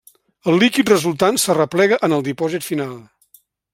El 0.53 0.55
líquid 0.61 0.87
resultant 0.93 1.37
s'arreplega 1.43 1.99
en 2.09 2.17
el 2.17 2.25
dipòsit 2.31 2.67
final. 2.71 2.97